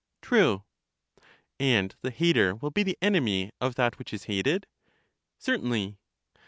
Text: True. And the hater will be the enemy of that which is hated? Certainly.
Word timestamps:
True. 0.23 0.63
And 1.59 1.93
the 2.01 2.09
hater 2.09 2.55
will 2.55 2.71
be 2.71 2.81
the 2.81 2.97
enemy 3.03 3.51
of 3.61 3.75
that 3.75 3.99
which 3.99 4.15
is 4.15 4.23
hated? 4.23 4.65
Certainly. 5.37 5.99